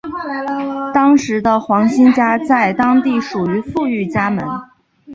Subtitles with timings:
[0.95, 4.43] 当时的黄兴家在当地属于富裕家门。